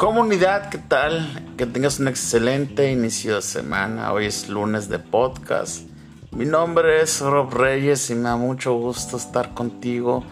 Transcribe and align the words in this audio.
Comunidad, 0.00 0.70
¿qué 0.70 0.78
tal? 0.78 1.54
Que 1.58 1.66
tengas 1.66 2.00
un 2.00 2.08
excelente 2.08 2.90
inicio 2.90 3.34
de 3.34 3.42
semana. 3.42 4.14
Hoy 4.14 4.24
es 4.24 4.48
lunes 4.48 4.88
de 4.88 4.98
podcast. 4.98 5.82
Mi 6.30 6.46
nombre 6.46 7.02
es 7.02 7.20
Rob 7.20 7.52
Reyes 7.52 8.08
y 8.08 8.14
me 8.14 8.22
da 8.22 8.36
mucho 8.36 8.72
gusto 8.72 9.18
estar 9.18 9.52
contigo 9.52 10.24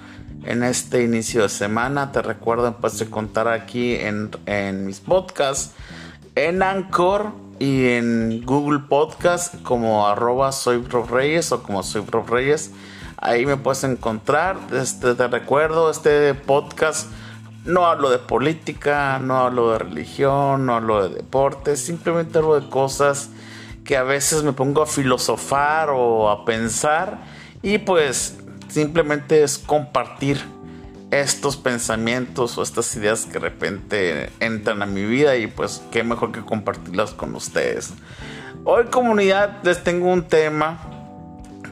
en 0.45 0.62
este 0.62 1.02
inicio 1.02 1.42
de 1.42 1.50
semana. 1.50 2.12
Te 2.12 2.23
recuerdo, 2.23 2.78
pues, 2.80 2.98
de 2.98 3.10
contar 3.10 3.46
aquí 3.46 3.95
en, 3.96 4.30
en 4.46 4.86
mis 4.86 5.00
podcasts, 5.00 5.74
en 6.34 6.62
Anchor 6.62 7.32
y 7.59 7.88
en 7.88 8.46
Google 8.46 8.78
Podcast 8.88 9.62
como 9.64 10.09
arroba 10.09 10.50
soy 10.50 10.82
o 10.82 11.62
como 11.62 11.82
soy 11.82 12.06
Rob 12.09 12.27
Reyes. 12.30 12.70
Ahí 13.19 13.45
me 13.45 13.59
puedes 13.59 13.84
encontrar. 13.84 14.56
Este, 14.73 15.14
te 15.14 15.28
recuerdo, 15.28 15.91
este 15.91 16.32
podcast 16.32 17.10
no 17.68 17.84
hablo 17.84 18.08
de 18.08 18.18
política, 18.18 19.18
no 19.18 19.36
hablo 19.36 19.72
de 19.72 19.78
religión, 19.78 20.64
no 20.64 20.74
hablo 20.74 21.06
de 21.06 21.14
deporte, 21.14 21.76
simplemente 21.76 22.38
hablo 22.38 22.59
de 22.59 22.68
cosas 22.68 23.28
que 23.84 23.98
a 23.98 24.02
veces 24.02 24.42
me 24.42 24.54
pongo 24.54 24.82
a 24.82 24.86
filosofar 24.86 25.90
o 25.90 26.30
a 26.30 26.46
pensar 26.46 27.18
y 27.62 27.76
pues 27.78 28.38
simplemente 28.68 29.42
es 29.42 29.59
compartir 29.59 30.40
estos 31.10 31.59
pensamientos 31.59 32.56
o 32.56 32.62
estas 32.62 32.95
ideas 32.96 33.26
que 33.26 33.34
de 33.34 33.38
repente 33.38 34.30
entran 34.40 34.82
a 34.82 34.87
mi 34.87 35.04
vida 35.04 35.37
y 35.37 35.46
pues 35.46 35.82
qué 35.90 36.02
mejor 36.02 36.32
que 36.32 36.40
compartirlas 36.40 37.12
con 37.12 37.34
ustedes. 37.34 37.92
Hoy 38.64 38.87
comunidad 38.87 39.59
les 39.62 39.84
tengo 39.84 40.10
un 40.10 40.24
tema 40.24 40.78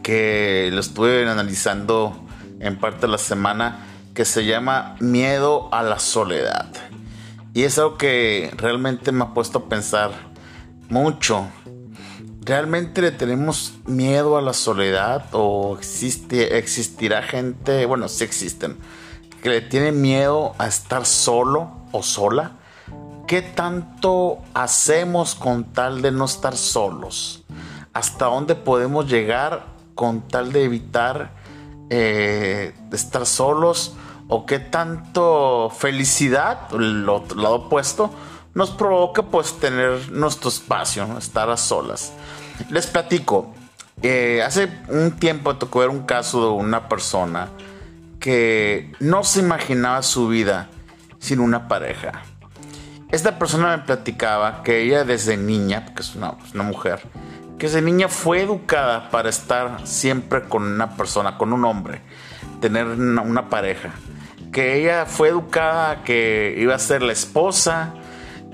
que 0.02 0.68
lo 0.72 0.80
estuve 0.80 1.26
analizando 1.28 2.22
en 2.60 2.78
parte 2.78 3.02
de 3.02 3.08
la 3.08 3.18
semana 3.18 3.95
que 4.16 4.24
se 4.24 4.46
llama 4.46 4.96
Miedo 4.98 5.68
a 5.72 5.82
la 5.82 5.98
soledad. 5.98 6.66
Y 7.52 7.64
es 7.64 7.78
algo 7.78 7.98
que 7.98 8.50
realmente 8.56 9.12
me 9.12 9.24
ha 9.24 9.34
puesto 9.34 9.58
a 9.58 9.68
pensar 9.68 10.10
mucho. 10.88 11.46
¿Realmente 12.40 13.02
le 13.02 13.10
tenemos 13.10 13.74
miedo 13.84 14.38
a 14.38 14.40
la 14.40 14.54
soledad 14.54 15.26
o 15.32 15.76
existe, 15.76 16.56
existirá 16.56 17.22
gente, 17.22 17.84
bueno, 17.84 18.08
sí 18.08 18.24
existen, 18.24 18.78
que 19.42 19.50
le 19.50 19.60
tiene 19.60 19.92
miedo 19.92 20.54
a 20.56 20.66
estar 20.66 21.04
solo 21.04 21.72
o 21.92 22.02
sola? 22.02 22.52
¿Qué 23.26 23.42
tanto 23.42 24.38
hacemos 24.54 25.34
con 25.34 25.74
tal 25.74 26.00
de 26.00 26.10
no 26.10 26.24
estar 26.24 26.56
solos? 26.56 27.44
¿Hasta 27.92 28.26
dónde 28.26 28.54
podemos 28.54 29.10
llegar 29.10 29.66
con 29.94 30.26
tal 30.26 30.52
de 30.52 30.64
evitar 30.64 31.32
eh, 31.90 32.72
estar 32.92 33.26
solos? 33.26 33.94
O 34.28 34.46
qué 34.46 34.58
tanto 34.58 35.70
felicidad, 35.70 36.70
lo 36.70 37.24
lado 37.36 37.54
opuesto, 37.54 38.10
nos 38.54 38.70
provoca 38.70 39.22
pues 39.22 39.58
tener 39.58 40.10
nuestro 40.10 40.48
espacio, 40.48 41.18
estar 41.18 41.50
a 41.50 41.56
solas. 41.56 42.12
Les 42.70 42.86
platico, 42.86 43.54
eh, 44.02 44.42
hace 44.44 44.68
un 44.88 45.12
tiempo 45.12 45.56
tocó 45.56 45.80
ver 45.80 45.90
un 45.90 46.04
caso 46.06 46.42
de 46.42 46.50
una 46.52 46.88
persona 46.88 47.48
que 48.18 48.92
no 48.98 49.24
se 49.24 49.40
imaginaba 49.40 50.02
su 50.02 50.28
vida 50.28 50.68
sin 51.18 51.40
una 51.40 51.68
pareja. 51.68 52.22
Esta 53.12 53.38
persona 53.38 53.76
me 53.76 53.84
platicaba 53.84 54.62
que 54.64 54.82
ella 54.82 55.04
desde 55.04 55.36
niña, 55.36 55.84
porque 55.84 56.02
es 56.02 56.16
una 56.16 56.64
mujer, 56.64 57.02
que 57.58 57.66
desde 57.66 57.82
niña 57.82 58.08
fue 58.08 58.42
educada 58.42 59.10
para 59.10 59.28
estar 59.28 59.86
siempre 59.86 60.48
con 60.48 60.64
una 60.64 60.96
persona, 60.96 61.38
con 61.38 61.52
un 61.52 61.64
hombre, 61.64 62.00
tener 62.60 62.86
una 62.86 63.48
pareja 63.48 63.92
que 64.56 64.80
ella 64.80 65.04
fue 65.04 65.28
educada 65.28 66.02
que 66.02 66.54
iba 66.56 66.74
a 66.74 66.78
ser 66.78 67.02
la 67.02 67.12
esposa 67.12 67.92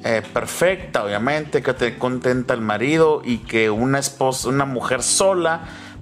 eh, 0.03 0.20
perfecta, 0.33 1.05
obviamente, 1.05 1.63
que 1.63 1.74
te 1.74 1.96
contenta 1.96 2.55
el 2.55 2.61
marido 2.61 3.23
y 3.24 3.39
que 3.39 3.70
una 3.70 4.01
esposa, 4.01 4.48
una 4.48 4.64
mujer 4.64 5.05
sola, 5.05 5.61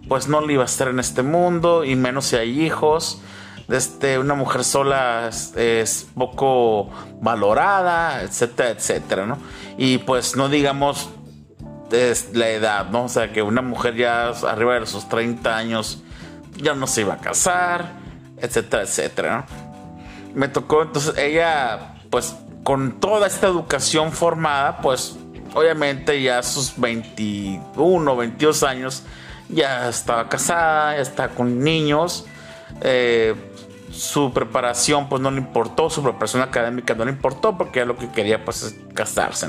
pues 0.09 0.27
no 0.27 0.41
le 0.41 0.55
iba 0.55 0.63
a 0.63 0.65
estar 0.65 0.89
en 0.89 1.01
este 1.01 1.23
mundo 1.23 1.85
y 1.85 1.97
menos 1.97 2.25
si 2.25 2.37
hay 2.37 2.65
hijos. 2.65 3.21
Este, 3.69 4.19
una 4.19 4.33
mujer 4.33 4.65
sola 4.65 5.29
es, 5.29 6.09
poco 6.15 6.89
valorada, 7.21 8.23
etcétera, 8.23 8.71
etcétera, 8.71 9.27
¿no? 9.27 9.37
Y 9.77 9.99
pues 9.99 10.35
no 10.35 10.49
digamos 10.49 11.11
la 12.33 12.49
edad, 12.49 12.89
¿no? 12.89 13.05
O 13.05 13.09
sea, 13.11 13.35
que 13.35 13.43
una 13.43 13.61
mujer 13.61 13.97
ya 13.97 14.31
arriba 14.31 14.81
de 14.81 14.87
sus 14.87 15.11
30 15.11 15.55
años 15.55 16.03
ya 16.57 16.73
no 16.73 16.87
se 16.87 17.03
iba 17.03 17.13
a 17.13 17.19
casar, 17.19 17.99
etcétera, 18.39 18.85
etcétera, 18.85 19.47
¿no? 19.47 19.70
Me 20.35 20.49
tocó, 20.49 20.83
entonces 20.83 21.17
ella, 21.19 21.95
pues 22.11 22.37
con 22.63 23.01
toda 23.01 23.27
esta 23.27 23.47
educación 23.47 24.13
formada, 24.13 24.81
pues 24.81 25.17
obviamente 25.55 26.23
ya 26.23 26.39
a 26.39 26.43
sus 26.43 26.79
21, 26.79 28.17
22 28.17 28.63
años, 28.63 29.03
ya 29.49 29.89
estaba 29.89 30.29
casada, 30.29 30.97
ya 30.97 31.03
estaba 31.03 31.35
con 31.35 31.61
niños. 31.61 32.27
Eh, 32.83 33.35
su 33.91 34.33
preparación 34.33 35.09
pues 35.09 35.21
no 35.21 35.31
le 35.31 35.39
importó, 35.39 35.91
su 35.91 36.03
preparación 36.03 36.43
académica 36.43 36.95
no 36.95 37.05
le 37.05 37.11
importó 37.11 37.59
porque 37.59 37.85
lo 37.85 37.97
que 37.97 38.11
quería 38.11 38.45
pues 38.45 38.63
es 38.63 38.77
casarse. 38.95 39.49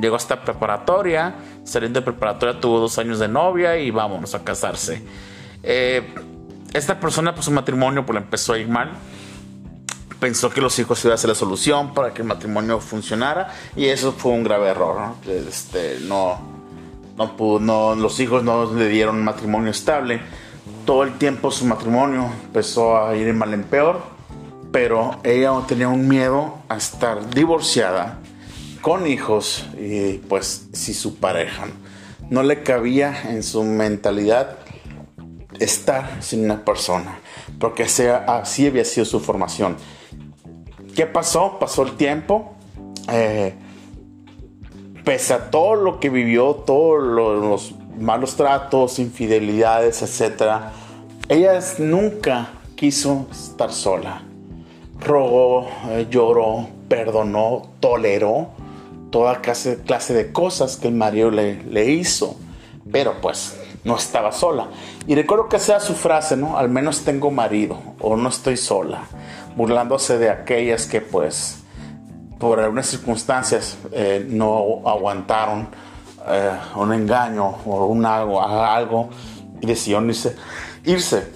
Llegó 0.00 0.16
hasta 0.16 0.42
preparatoria, 0.42 1.34
saliendo 1.64 2.00
de 2.00 2.04
preparatoria 2.04 2.60
tuvo 2.60 2.80
dos 2.80 2.98
años 2.98 3.18
de 3.18 3.28
novia 3.28 3.76
y 3.76 3.90
vámonos 3.90 4.34
a 4.34 4.42
casarse. 4.42 5.02
Eh, 5.62 6.14
esta 6.72 6.98
persona 6.98 7.34
pues 7.34 7.44
su 7.44 7.52
matrimonio 7.52 8.04
pues 8.06 8.14
le 8.14 8.24
empezó 8.24 8.54
a 8.54 8.58
ir 8.58 8.68
mal 8.68 8.92
pensó 10.20 10.50
que 10.50 10.60
los 10.60 10.78
hijos 10.78 11.04
iban 11.04 11.14
a 11.14 11.18
ser 11.18 11.28
la 11.28 11.34
solución 11.34 11.94
para 11.94 12.12
que 12.12 12.22
el 12.22 12.28
matrimonio 12.28 12.80
funcionara 12.80 13.54
y 13.76 13.86
eso 13.86 14.12
fue 14.12 14.32
un 14.32 14.44
grave 14.44 14.68
error. 14.68 15.00
¿no? 15.00 15.32
Este, 15.32 15.98
no, 16.02 16.38
no, 17.16 17.36
pudo, 17.36 17.60
no, 17.60 17.94
los 17.94 18.18
hijos 18.20 18.42
no 18.42 18.72
le 18.72 18.88
dieron 18.88 19.16
un 19.16 19.24
matrimonio 19.24 19.70
estable. 19.70 20.20
Todo 20.84 21.02
el 21.02 21.18
tiempo 21.18 21.50
su 21.50 21.66
matrimonio 21.66 22.30
empezó 22.44 22.96
a 22.96 23.16
ir 23.16 23.32
mal 23.34 23.52
en 23.54 23.64
peor, 23.64 24.02
pero 24.72 25.20
ella 25.22 25.52
tenía 25.66 25.88
un 25.88 26.08
miedo 26.08 26.58
a 26.68 26.76
estar 26.76 27.30
divorciada 27.30 28.18
con 28.80 29.06
hijos 29.06 29.64
y 29.78 30.18
pues 30.28 30.66
si 30.72 30.92
su 30.92 31.16
pareja 31.16 31.66
no 32.30 32.42
le 32.42 32.62
cabía 32.62 33.30
en 33.30 33.42
su 33.42 33.62
mentalidad 33.62 34.58
estar 35.58 36.22
sin 36.22 36.44
una 36.44 36.64
persona, 36.64 37.18
porque 37.58 37.84
así 37.84 38.66
había 38.66 38.84
sido 38.84 39.04
su 39.04 39.20
formación. 39.20 39.76
¿Qué 40.94 41.06
pasó? 41.06 41.58
Pasó 41.58 41.82
el 41.82 41.96
tiempo. 41.96 42.52
Eh, 43.10 43.54
pese 45.04 45.34
a 45.34 45.50
todo 45.50 45.74
lo 45.74 45.98
que 45.98 46.08
vivió, 46.08 46.54
todos 46.54 47.02
los 47.02 47.74
malos 47.98 48.36
tratos, 48.36 48.98
infidelidades, 48.98 50.02
etc., 50.02 50.42
ella 51.28 51.58
nunca 51.78 52.50
quiso 52.76 53.26
estar 53.32 53.72
sola. 53.72 54.22
Rogó, 55.00 55.68
eh, 55.88 56.06
lloró, 56.10 56.68
perdonó, 56.88 57.62
toleró 57.80 58.48
toda 59.10 59.40
clase, 59.40 60.14
de 60.14 60.32
cosas 60.32 60.76
que 60.76 60.88
el 60.88 60.94
marido 60.94 61.30
le, 61.30 61.62
le 61.64 61.90
hizo. 61.90 62.36
Pero 62.92 63.20
pues 63.20 63.58
no 63.84 63.96
estaba 63.96 64.32
sola. 64.32 64.68
Y 65.06 65.14
recuerdo 65.14 65.48
que 65.48 65.58
sea 65.58 65.80
su 65.80 65.94
frase, 65.94 66.36
¿no? 66.36 66.58
Al 66.58 66.68
menos 66.68 67.04
tengo 67.04 67.30
marido 67.30 67.78
o 68.00 68.16
no 68.16 68.28
estoy 68.28 68.56
sola 68.56 69.04
burlándose 69.56 70.18
de 70.18 70.30
aquellas 70.30 70.86
que 70.86 71.00
pues 71.00 71.58
por 72.38 72.60
algunas 72.60 72.86
circunstancias 72.86 73.78
eh, 73.92 74.26
no 74.28 74.82
aguantaron 74.86 75.68
eh, 76.26 76.50
un 76.76 76.92
engaño 76.92 77.56
o 77.64 77.86
un 77.86 78.04
algo, 78.04 78.42
algo 78.42 79.10
y 79.60 79.66
decidieron 79.66 80.08
irse, 80.08 80.36
irse. 80.84 81.32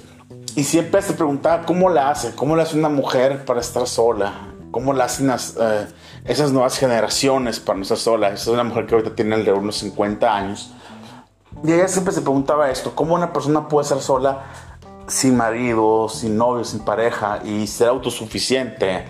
Y 0.56 0.64
siempre 0.64 1.00
se 1.02 1.12
preguntaba 1.12 1.64
cómo 1.64 1.88
la 1.88 2.10
hace, 2.10 2.34
cómo 2.34 2.56
la 2.56 2.64
hace 2.64 2.76
una 2.76 2.88
mujer 2.88 3.44
para 3.44 3.60
estar 3.60 3.86
sola, 3.86 4.32
cómo 4.70 4.92
la 4.92 5.04
hacen 5.04 5.30
eh, 5.30 5.86
esas 6.24 6.52
nuevas 6.52 6.78
generaciones 6.78 7.60
para 7.60 7.76
no 7.76 7.82
estar 7.82 7.98
sola. 7.98 8.28
Esa 8.28 8.42
es 8.42 8.48
una 8.48 8.64
mujer 8.64 8.86
que 8.86 8.94
ahorita 8.94 9.14
tiene 9.14 9.38
de 9.38 9.52
unos 9.52 9.76
50 9.76 10.34
años. 10.34 10.72
Y 11.64 11.72
ella 11.72 11.88
siempre 11.88 12.12
se 12.12 12.22
preguntaba 12.22 12.70
esto, 12.70 12.94
¿cómo 12.94 13.14
una 13.14 13.32
persona 13.32 13.68
puede 13.68 13.84
estar 13.84 14.00
sola 14.00 14.42
sin 15.08 15.36
marido, 15.36 16.08
sin 16.08 16.36
novio, 16.36 16.64
sin 16.64 16.80
pareja 16.80 17.40
y 17.44 17.66
ser 17.66 17.88
autosuficiente, 17.88 19.04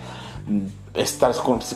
estar 0.93 1.33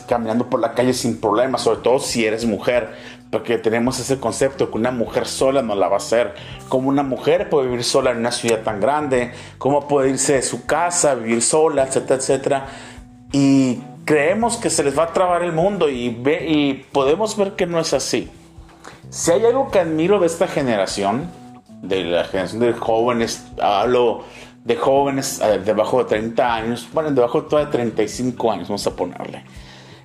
caminando 0.08 0.50
por 0.50 0.60
la 0.60 0.74
calle 0.74 0.92
sin 0.92 1.20
problemas, 1.20 1.62
sobre 1.62 1.80
todo 1.80 1.98
si 1.98 2.24
eres 2.24 2.44
mujer, 2.44 2.94
porque 3.30 3.58
tenemos 3.58 3.98
ese 3.98 4.18
concepto 4.18 4.70
que 4.70 4.78
una 4.78 4.90
mujer 4.90 5.26
sola 5.26 5.62
no 5.62 5.74
la 5.74 5.88
va 5.88 5.94
a 5.94 5.98
hacer. 5.98 6.34
Como 6.68 6.88
una 6.88 7.02
mujer 7.02 7.48
puede 7.48 7.66
vivir 7.66 7.84
sola 7.84 8.10
en 8.10 8.18
una 8.18 8.32
ciudad 8.32 8.62
tan 8.62 8.80
grande, 8.80 9.32
cómo 9.58 9.88
puede 9.88 10.10
irse 10.10 10.34
de 10.34 10.42
su 10.42 10.66
casa, 10.66 11.14
vivir 11.14 11.42
sola, 11.42 11.84
etcétera, 11.84 12.16
etcétera. 12.16 12.66
Y 13.32 13.82
creemos 14.04 14.56
que 14.56 14.70
se 14.70 14.84
les 14.84 14.98
va 14.98 15.04
a 15.04 15.12
trabar 15.12 15.42
el 15.42 15.52
mundo 15.52 15.88
y, 15.88 16.10
ve, 16.10 16.46
y 16.48 16.74
podemos 16.92 17.36
ver 17.36 17.52
que 17.52 17.66
no 17.66 17.80
es 17.80 17.92
así. 17.92 18.30
Si 19.10 19.30
hay 19.30 19.44
algo 19.44 19.70
que 19.70 19.80
admiro 19.80 20.18
de 20.18 20.26
esta 20.26 20.46
generación, 20.46 21.30
de 21.88 22.04
la 22.04 22.24
generación 22.24 22.60
de 22.60 22.72
jóvenes, 22.72 23.44
hablo 23.60 24.24
de 24.64 24.76
jóvenes 24.76 25.40
debajo 25.64 25.98
de 25.98 26.04
30 26.06 26.54
años, 26.54 26.88
bueno, 26.92 27.10
debajo 27.10 27.42
de 27.42 27.66
35 27.66 28.52
años, 28.52 28.68
vamos 28.68 28.86
a 28.86 28.96
ponerle. 28.96 29.44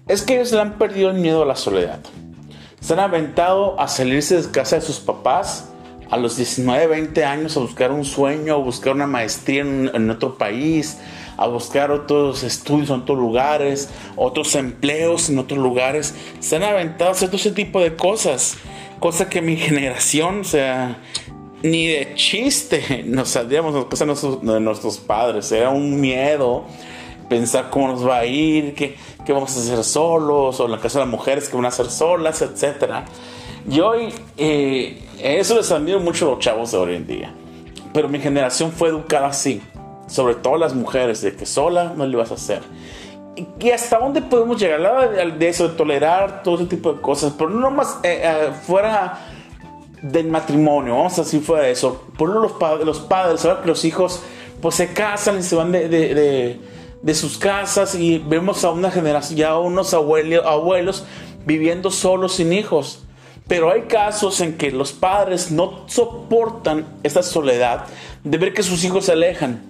es 0.07 0.21
que 0.21 0.35
ellos 0.35 0.51
le 0.51 0.61
han 0.61 0.73
perdido 0.77 1.09
el 1.09 1.17
miedo 1.17 1.43
a 1.43 1.45
la 1.45 1.55
soledad. 1.55 1.99
Se 2.81 2.93
han 2.93 2.99
aventado 2.99 3.79
a 3.79 3.87
salirse 3.87 4.41
de 4.41 4.51
casa 4.51 4.77
de 4.77 4.81
sus 4.81 4.99
papás 4.99 5.69
a 6.09 6.17
los 6.17 6.37
19, 6.37 6.87
20 6.87 7.25
años 7.25 7.55
a 7.55 7.59
buscar 7.59 7.91
un 7.91 8.03
sueño, 8.03 8.55
a 8.55 8.57
buscar 8.57 8.93
una 8.93 9.05
maestría 9.05 9.61
en, 9.61 10.09
otro 10.09 10.37
país, 10.37 10.97
a 11.37 11.47
buscar 11.47 11.91
otros 11.91 12.43
estudios 12.43 12.89
en 12.89 13.01
otros 13.01 13.17
lugares, 13.17 13.89
otros 14.15 14.55
empleos 14.55 15.29
en 15.29 15.37
otros 15.37 15.59
lugares. 15.59 16.15
Se 16.39 16.55
han 16.55 16.63
aventado 16.63 17.11
a 17.11 17.13
hacer 17.13 17.29
todo 17.29 17.37
ese 17.37 17.51
tipo 17.51 17.79
de 17.79 17.95
cosas. 17.95 18.57
Cosa 18.99 19.29
que 19.29 19.41
mi 19.41 19.55
generación, 19.57 20.41
o 20.41 20.43
sea, 20.43 20.97
ni 21.61 21.87
de 21.87 22.13
chiste 22.15 23.03
nos 23.05 23.29
saldríamos 23.29 23.73
de 23.73 23.87
casa 23.87 24.05
de 24.05 24.59
nuestros 24.59 24.97
padres. 24.97 25.51
Era 25.51 25.69
un 25.69 25.99
miedo 25.99 26.65
pensar 27.29 27.69
cómo 27.69 27.89
nos 27.89 28.05
va 28.05 28.19
a 28.19 28.25
ir, 28.25 28.73
qué, 28.73 28.95
qué 29.25 29.31
vamos 29.31 29.55
a 29.55 29.59
hacer 29.59 29.83
solos, 29.83 30.59
o 30.59 30.65
en 30.65 30.71
la 30.71 30.79
casa 30.79 30.99
de 30.99 31.05
las 31.05 31.11
mujeres 31.11 31.47
que 31.47 31.55
van 31.55 31.65
a 31.65 31.69
hacer 31.69 31.89
solas, 31.89 32.41
etc. 32.41 33.05
Y 33.69 33.79
hoy, 33.79 34.13
eh, 34.35 34.99
eso 35.19 35.55
les 35.55 35.71
admiro 35.71 35.99
mucho 35.99 36.27
a 36.27 36.31
los 36.31 36.39
chavos 36.39 36.71
de 36.71 36.77
hoy 36.77 36.95
en 36.95 37.05
día. 37.05 37.33
Pero 37.93 38.09
mi 38.09 38.19
generación 38.19 38.71
fue 38.71 38.89
educada 38.89 39.27
así, 39.27 39.61
sobre 40.07 40.35
todo 40.35 40.57
las 40.57 40.73
mujeres, 40.73 41.21
de 41.21 41.35
que 41.35 41.45
sola 41.45 41.93
no 41.95 42.05
le 42.05 42.17
vas 42.17 42.31
a 42.31 42.33
hacer. 42.33 42.61
¿Y 43.59 43.69
hasta 43.69 43.99
dónde 43.99 44.21
podemos 44.21 44.59
llegar? 44.59 45.37
De 45.37 45.47
eso, 45.47 45.69
de 45.69 45.75
tolerar 45.75 46.43
todo 46.43 46.55
ese 46.55 46.65
tipo 46.65 46.93
de 46.93 47.01
cosas, 47.01 47.33
pero 47.37 47.49
no 47.49 47.71
más 47.71 47.99
eh, 48.03 48.21
eh, 48.23 48.51
fuera 48.65 49.28
del 50.01 50.27
matrimonio, 50.27 50.95
vamos 50.95 51.17
a 51.19 51.23
decir 51.23 51.41
de 51.41 51.71
eso. 51.71 52.05
Por 52.17 52.29
los, 52.29 52.53
padres, 52.53 52.85
los 52.85 52.99
padres, 52.99 53.45
ahora 53.45 53.61
que 53.61 53.67
los 53.67 53.85
hijos 53.85 54.21
pues 54.61 54.75
se 54.75 54.93
casan 54.93 55.39
y 55.39 55.43
se 55.43 55.55
van 55.55 55.71
de 55.71 56.59
de 57.01 57.15
sus 57.15 57.37
casas 57.37 57.95
y 57.95 58.19
vemos 58.19 58.63
a 58.63 58.71
una 58.71 58.91
generación, 58.91 59.37
ya 59.37 59.57
unos 59.57 59.93
abuelos, 59.93 60.45
abuelos 60.45 61.05
viviendo 61.45 61.91
solos 61.91 62.35
sin 62.35 62.53
hijos. 62.53 63.03
Pero 63.47 63.71
hay 63.71 63.83
casos 63.83 64.41
en 64.41 64.57
que 64.57 64.69
los 64.71 64.91
padres 64.91 65.49
no 65.49 65.85
soportan 65.87 66.85
esta 67.01 67.23
soledad 67.23 67.85
de 68.23 68.37
ver 68.37 68.53
que 68.53 68.61
sus 68.61 68.83
hijos 68.83 69.05
se 69.05 69.13
alejan. 69.13 69.63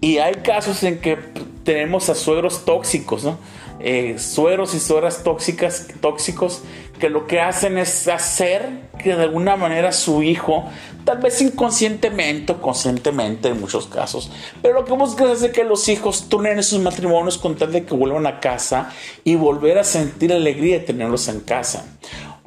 Y 0.00 0.18
hay 0.18 0.36
casos 0.36 0.82
en 0.82 0.98
que 0.98 1.18
tenemos 1.62 2.08
a 2.08 2.14
suegros 2.14 2.64
tóxicos, 2.64 3.22
¿no? 3.22 3.38
Eh, 3.80 4.16
suegros 4.18 4.74
y 4.74 4.80
suegras 4.80 5.24
tóxicas, 5.24 5.88
tóxicos 6.00 6.62
que 7.00 7.10
lo 7.10 7.26
que 7.26 7.40
hacen 7.40 7.78
es 7.78 8.06
hacer 8.06 8.68
que 9.02 9.16
de 9.16 9.24
alguna 9.24 9.56
manera 9.56 9.90
su 9.90 10.22
hijo, 10.22 10.64
tal 11.04 11.18
vez 11.18 11.42
inconscientemente 11.42 12.52
o 12.52 12.60
conscientemente 12.60 13.48
en 13.48 13.60
muchos 13.60 13.88
casos, 13.88 14.30
pero 14.62 14.74
lo 14.74 14.84
que 14.84 14.92
buscan 14.92 15.30
es 15.30 15.42
que 15.50 15.64
los 15.64 15.88
hijos 15.88 16.28
turnen 16.28 16.62
sus 16.62 16.78
matrimonios 16.78 17.38
con 17.38 17.56
tal 17.56 17.72
de 17.72 17.84
que 17.84 17.94
vuelvan 17.94 18.26
a 18.28 18.38
casa 18.38 18.92
y 19.24 19.34
volver 19.34 19.78
a 19.78 19.84
sentir 19.84 20.32
alegría 20.32 20.78
de 20.78 20.84
tenerlos 20.84 21.26
en 21.26 21.40
casa 21.40 21.86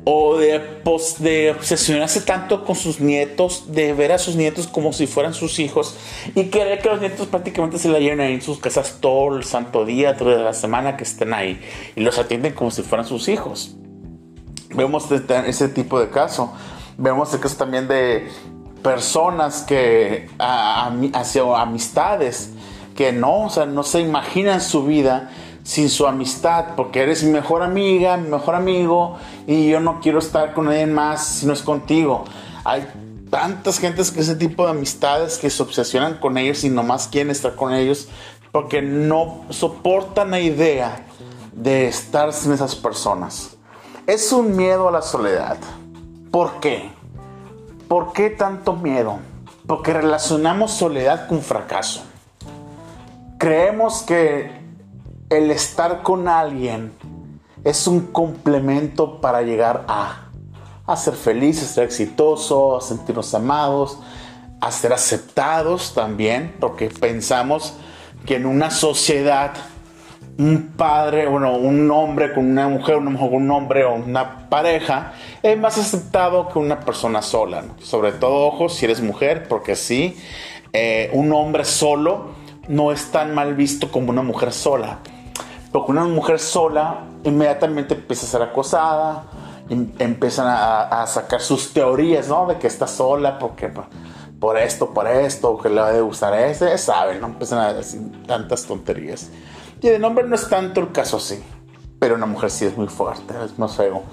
o 0.06 0.38
de, 0.38 0.62
de 1.20 1.52
obsesionarse 1.52 2.22
tanto 2.22 2.64
con 2.64 2.76
sus 2.76 3.00
nietos, 3.00 3.66
de 3.74 3.92
ver 3.94 4.12
a 4.12 4.20
sus 4.20 4.36
nietos 4.36 4.68
como 4.68 4.94
si 4.94 5.08
fueran 5.08 5.34
sus 5.34 5.58
hijos 5.58 5.98
y 6.36 6.46
querer 6.46 6.80
que 6.80 6.90
los 6.90 7.02
nietos 7.02 7.28
prácticamente 7.28 7.80
se 7.80 7.90
la 7.90 8.00
lleven 8.00 8.22
ahí 8.22 8.36
en 8.36 8.42
sus 8.42 8.60
casas 8.60 8.98
todo 9.02 9.36
el 9.36 9.44
santo 9.44 9.84
día, 9.84 10.16
toda 10.16 10.38
la 10.38 10.54
semana 10.54 10.96
que 10.96 11.04
estén 11.04 11.34
ahí 11.34 11.60
y 11.96 12.02
los 12.02 12.20
atienden 12.20 12.54
como 12.54 12.70
si 12.70 12.84
fueran 12.84 13.08
sus 13.08 13.28
hijos. 13.28 13.76
Vemos 14.76 15.10
ese 15.12 15.70
tipo 15.70 16.00
de 16.00 16.10
caso. 16.10 16.54
Vemos 16.98 17.34
el 17.34 17.40
caso 17.40 17.58
también 17.58 17.88
de 17.88 18.30
personas 18.84 19.64
que 19.64 20.30
hacia 20.38 21.62
amistades 21.62 22.52
que 22.96 23.12
no, 23.12 23.46
o 23.46 23.50
sea, 23.50 23.66
no 23.66 23.84
se 23.84 24.00
imaginan 24.00 24.62
su 24.62 24.86
vida 24.86 25.30
sin 25.66 25.90
su 25.90 26.06
amistad, 26.06 26.76
porque 26.78 27.02
eres 27.02 27.24
mi 27.24 27.32
mejor 27.32 27.64
amiga, 27.64 28.18
mi 28.18 28.30
mejor 28.30 28.54
amigo, 28.54 29.18
y 29.48 29.68
yo 29.68 29.80
no 29.80 30.00
quiero 30.00 30.20
estar 30.20 30.54
con 30.54 30.66
nadie 30.66 30.86
más 30.86 31.26
si 31.26 31.48
no 31.48 31.54
es 31.54 31.64
contigo. 31.64 32.24
Hay 32.64 32.88
tantas 33.32 33.80
gentes 33.80 34.12
que 34.12 34.22
ese 34.22 34.36
tipo 34.36 34.64
de 34.64 34.72
amistades 34.72 35.40
que 35.40 35.50
se 35.50 35.64
obsesionan 35.64 36.20
con 36.20 36.38
ellos 36.38 36.64
y 36.64 36.70
nomás 36.70 37.08
quieren 37.08 37.32
estar 37.32 37.56
con 37.56 37.74
ellos 37.74 38.08
porque 38.52 38.84
no 38.84 39.44
soportan 39.50 40.32
la 40.32 40.40
idea 40.40 41.08
de 41.52 41.88
estar 41.88 42.32
sin 42.32 42.54
esas 42.54 42.76
personas. 42.76 43.58
Es 44.06 44.32
un 44.32 44.56
miedo 44.56 44.88
a 44.88 44.92
la 44.92 45.02
soledad. 45.02 45.58
¿Por 46.30 46.60
qué? 46.60 46.92
¿Por 47.88 48.14
qué 48.14 48.30
tanto 48.30 48.74
miedo? 48.74 49.18
Porque 49.66 49.94
relacionamos 49.94 50.72
soledad 50.72 51.28
con 51.28 51.42
fracaso. 51.42 52.04
Creemos 53.40 54.04
que 54.04 54.65
el 55.38 55.52
estar 55.52 56.02
con 56.02 56.28
alguien 56.28 56.92
es 57.64 57.88
un 57.88 58.08
complemento 58.08 59.20
para 59.20 59.42
llegar 59.42 59.86
a, 59.88 60.30
ser 60.96 61.16
felices, 61.16 61.72
a 61.72 61.74
ser 61.74 61.84
exitoso, 61.86 62.78
a 62.78 62.82
sentirnos 62.82 63.34
amados, 63.34 64.00
a 64.62 64.72
ser 64.72 64.94
aceptados 64.94 65.94
también, 65.94 66.56
porque 66.60 66.90
pensamos 66.90 67.74
que 68.26 68.36
en 68.36 68.46
una 68.46 68.72
sociedad 68.72 69.54
un 70.38 70.74
padre, 70.76 71.28
bueno, 71.28 71.56
un 71.56 71.90
hombre 71.92 72.34
con 72.34 72.46
una 72.46 72.68
mujer, 72.68 72.98
una 72.98 73.20
un 73.20 73.50
hombre 73.52 73.86
o 73.86 73.96
una 73.96 74.50
pareja 74.50 75.14
es 75.42 75.58
más 75.58 75.78
aceptado 75.78 76.50
que 76.50 76.60
una 76.60 76.82
persona 76.82 77.22
sola. 77.22 77.64
Sobre 77.82 78.12
todo, 78.12 78.48
ojo, 78.48 78.70
si 78.70 78.86
eres 78.86 79.02
mujer, 79.02 79.48
porque 79.48 79.76
sí, 79.76 80.18
eh, 80.74 81.10
un 81.14 81.32
hombre 81.32 81.64
solo 81.64 82.32
no 82.68 82.92
es 82.92 83.12
tan 83.12 83.34
mal 83.34 83.56
visto 83.56 83.92
como 83.92 84.10
una 84.10 84.22
mujer 84.22 84.52
sola. 84.52 85.00
Porque 85.76 85.92
una 85.92 86.06
mujer 86.06 86.40
sola 86.40 87.02
inmediatamente 87.26 87.96
empieza 87.96 88.26
a 88.26 88.30
ser 88.30 88.42
acosada, 88.44 89.26
em, 89.68 89.92
empiezan 90.00 90.48
a, 90.48 91.06
sacar 91.06 91.42
sus 91.42 91.74
teorías, 91.74 92.30
¿no? 92.30 92.48
De 92.48 92.58
que 92.58 92.68
está 92.68 92.88
sola, 92.88 93.38
porque 93.38 93.70
por 94.40 94.58
esto, 94.58 94.94
por 94.94 95.06
esto, 95.06 95.58
que 95.58 95.68
le 95.68 95.82
va 95.82 95.90
a 95.90 96.00
gustar 96.00 96.32
a 96.32 96.48
ese, 96.48 96.78
saben, 96.78 97.20
¿no? 97.20 97.28
Empiezan 97.28 97.60
a 97.60 97.74
decir 97.74 98.00
tantas 98.26 98.64
tonterías. 98.64 99.30
Y 99.82 99.90
el 99.90 100.02
hombre 100.06 100.26
no 100.26 100.36
es 100.36 100.48
tanto 100.48 100.80
el 100.80 100.94
caso 100.94 101.18
así, 101.18 101.44
pero 102.00 102.16
una 102.16 102.26
mujer 102.26 102.52
sí 102.52 102.64
es 102.64 102.78
muy 102.78 102.88
fuerte, 102.88 103.34
es 103.44 103.60
más 103.60 103.76
feo. 103.76 104.04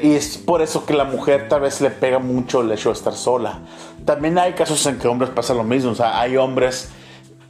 y 0.00 0.12
es 0.12 0.38
por 0.38 0.62
eso 0.62 0.86
que 0.86 0.94
la 0.94 1.06
mujer 1.06 1.48
tal 1.48 1.62
vez 1.62 1.80
le 1.80 1.90
pega 1.90 2.20
mucho 2.20 2.60
el 2.60 2.70
hecho 2.70 2.90
de 2.90 2.94
estar 2.94 3.14
sola. 3.14 3.62
También 4.04 4.38
hay 4.38 4.52
casos 4.52 4.86
en 4.86 4.96
que 4.96 5.08
hombres 5.08 5.30
pasa 5.30 5.54
lo 5.54 5.64
mismo, 5.64 5.90
o 5.90 5.94
sea, 5.96 6.20
hay 6.20 6.36
hombres 6.36 6.92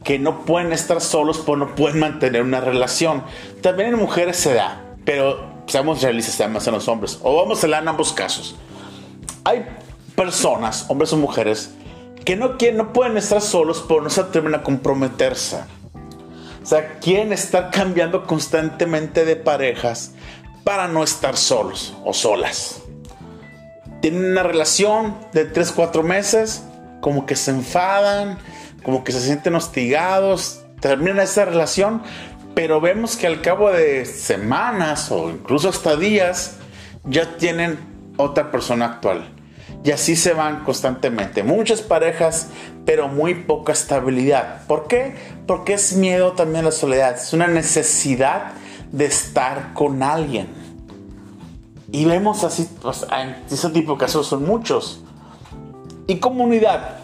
que 0.03 0.19
no 0.19 0.45
pueden 0.45 0.73
estar 0.73 1.01
solos, 1.01 1.39
pues 1.45 1.59
no 1.59 1.75
pueden 1.75 1.99
mantener 1.99 2.41
una 2.41 2.59
relación. 2.59 3.23
También 3.61 3.89
en 3.89 3.99
mujeres 3.99 4.37
se 4.37 4.53
da, 4.53 4.95
pero 5.05 5.63
seamos 5.67 6.01
realistas, 6.01 6.35
se 6.35 6.43
da 6.43 6.49
más 6.49 6.67
en 6.67 6.73
los 6.73 6.87
hombres. 6.87 7.19
O 7.21 7.35
vamos 7.35 7.63
a 7.63 7.67
hablar 7.67 7.83
en 7.83 7.89
ambos 7.89 8.13
casos. 8.13 8.55
Hay 9.43 9.65
personas, 10.15 10.85
hombres 10.89 11.13
o 11.13 11.17
mujeres, 11.17 11.71
que 12.25 12.35
no, 12.35 12.57
quieren, 12.57 12.77
no 12.77 12.93
pueden 12.93 13.17
estar 13.17 13.41
solos, 13.41 13.83
pero 13.87 14.01
no 14.01 14.09
se 14.09 14.21
atreven 14.21 14.55
a 14.55 14.63
comprometerse. 14.63 15.57
O 16.61 16.65
sea, 16.65 16.99
quieren 16.99 17.33
estar 17.33 17.71
cambiando 17.71 18.27
constantemente 18.27 19.25
de 19.25 19.35
parejas 19.35 20.13
para 20.63 20.87
no 20.87 21.03
estar 21.03 21.35
solos 21.37 21.95
o 22.05 22.13
solas. 22.13 22.81
Tienen 24.01 24.25
una 24.25 24.43
relación 24.43 25.15
de 25.33 25.51
3-4 25.51 26.03
meses, 26.03 26.63
como 27.01 27.25
que 27.25 27.35
se 27.35 27.51
enfadan, 27.51 28.37
como 28.83 29.03
que 29.03 29.11
se 29.11 29.21
sienten 29.21 29.55
hostigados, 29.55 30.63
termina 30.79 31.23
esa 31.23 31.45
relación, 31.45 32.01
pero 32.55 32.81
vemos 32.81 33.15
que 33.15 33.27
al 33.27 33.41
cabo 33.41 33.71
de 33.71 34.05
semanas 34.05 35.11
o 35.11 35.29
incluso 35.29 35.69
hasta 35.69 35.95
días 35.95 36.57
ya 37.05 37.37
tienen 37.37 37.79
otra 38.17 38.51
persona 38.51 38.85
actual. 38.85 39.33
Y 39.83 39.91
así 39.91 40.15
se 40.15 40.33
van 40.33 40.63
constantemente. 40.63 41.43
Muchas 41.43 41.81
parejas, 41.81 42.49
pero 42.85 43.07
muy 43.07 43.33
poca 43.33 43.73
estabilidad. 43.73 44.67
¿Por 44.67 44.87
qué? 44.87 45.15
Porque 45.47 45.73
es 45.73 45.93
miedo 45.93 46.33
también 46.33 46.65
a 46.65 46.67
la 46.67 46.71
soledad. 46.71 47.15
Es 47.15 47.33
una 47.33 47.47
necesidad 47.47 48.51
de 48.91 49.05
estar 49.05 49.73
con 49.73 50.03
alguien. 50.03 50.47
Y 51.91 52.05
vemos 52.05 52.43
así, 52.43 52.69
pues, 52.81 53.05
en 53.11 53.35
ese 53.51 53.69
tipo 53.69 53.93
de 53.93 53.97
casos 53.97 54.27
son 54.27 54.45
muchos. 54.45 55.03
Y 56.05 56.17
comunidad. 56.17 56.99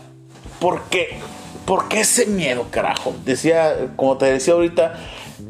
¿Por 0.59 0.83
qué? 0.83 1.19
¿Por 1.67 1.89
qué 1.89 1.99
ese 1.99 2.27
miedo, 2.27 2.67
carajo? 2.71 3.13
Decía, 3.25 3.89
como 3.97 4.17
te 4.17 4.27
decía 4.27 4.53
ahorita, 4.53 4.95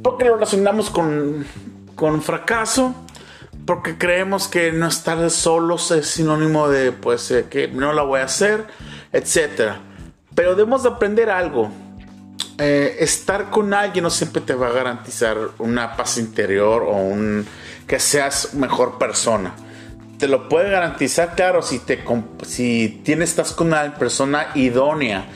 porque 0.02 0.26
lo 0.26 0.34
relacionamos 0.34 0.90
con, 0.90 1.46
con 1.94 2.24
fracaso, 2.24 2.96
porque 3.68 4.00
creemos 4.00 4.48
que 4.48 4.72
no 4.72 4.88
estar 4.88 5.30
solos 5.30 5.92
es 5.92 6.08
sinónimo 6.08 6.70
de, 6.70 6.92
pues, 6.92 7.30
eh, 7.30 7.46
que 7.48 7.68
no 7.68 7.94
la 7.94 8.02
voy 8.02 8.22
a 8.22 8.24
hacer, 8.24 8.66
etc. 9.14 9.74
Pero 10.34 10.56
debemos 10.56 10.82
de 10.82 10.90
aprender 10.90 11.30
algo. 11.30 11.70
Eh, 12.58 12.96
estar 13.00 13.52
con 13.52 13.76
alguien 13.76 14.02
no 14.02 14.10
siempre 14.10 14.42
te 14.42 14.56
va 14.56 14.70
a 14.70 14.72
garantizar 14.72 15.38
una 15.60 15.96
paz 15.96 16.18
interior 16.18 16.82
o 16.82 16.96
un, 16.96 17.46
que 17.86 18.00
seas 18.00 18.56
mejor 18.56 18.98
persona. 18.98 19.54
Te 20.18 20.28
lo 20.28 20.50
puede 20.50 20.72
garantizar, 20.72 21.36
claro, 21.36 21.62
si, 21.62 21.78
te, 21.78 22.04
si 22.42 23.02
tienes, 23.06 23.30
estás 23.30 23.52
con 23.52 23.68
una 23.68 23.94
persona 24.00 24.48
idónea 24.56 25.28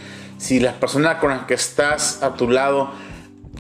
si 0.41 0.59
la 0.59 0.79
persona 0.79 1.19
con 1.19 1.29
la 1.29 1.45
que 1.45 1.53
estás 1.53 2.23
a 2.23 2.33
tu 2.33 2.49
lado 2.49 2.91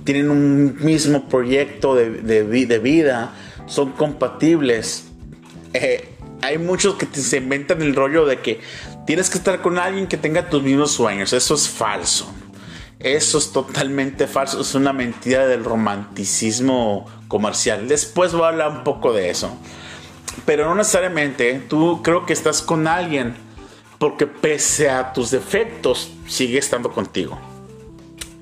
tienen 0.03 0.31
un 0.31 0.77
mismo 0.83 1.29
proyecto 1.29 1.93
de, 1.93 2.09
de, 2.09 2.79
vida, 2.79 3.33
son 3.67 3.91
compatibles. 3.91 5.05
Eh, 5.73 6.09
hay 6.41 6.57
muchos 6.57 6.95
que 6.95 7.05
se 7.05 7.37
inventan 7.37 7.83
el 7.83 7.95
rollo 7.95 8.25
de 8.25 8.39
que 8.39 8.61
tienes 9.05 9.29
que 9.29 9.37
estar 9.37 9.61
con 9.61 9.77
alguien 9.77 10.07
que 10.07 10.17
tenga 10.17 10.49
tus 10.49 10.63
mismos 10.63 10.91
sueños. 10.91 11.33
Eso 11.33 11.53
es 11.53 11.69
falso. 11.69 12.33
Eso 12.97 13.37
es 13.37 13.51
totalmente 13.51 14.25
falso. 14.25 14.59
Es 14.59 14.73
una 14.73 14.91
mentira 14.91 15.45
del 15.45 15.63
romanticismo 15.63 17.05
comercial. 17.27 17.87
Después 17.87 18.33
voy 18.33 18.45
a 18.45 18.47
hablar 18.47 18.71
un 18.71 18.83
poco 18.83 19.13
de 19.13 19.29
eso. 19.29 19.55
Pero 20.47 20.65
no 20.65 20.73
necesariamente. 20.73 21.61
Tú 21.69 22.01
creo 22.01 22.25
que 22.25 22.33
estás 22.33 22.63
con 22.63 22.87
alguien 22.87 23.50
porque 24.01 24.25
pese 24.25 24.89
a 24.89 25.13
tus 25.13 25.29
defectos 25.29 26.09
sigue 26.27 26.57
estando 26.57 26.91
contigo. 26.91 27.37